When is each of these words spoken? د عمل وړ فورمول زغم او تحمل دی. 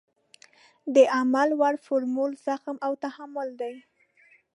د 0.95 0.97
عمل 1.15 1.49
وړ 1.59 1.75
فورمول 1.85 2.31
زغم 2.45 2.77
او 2.85 2.93
تحمل 3.03 3.49
دی. 3.61 3.75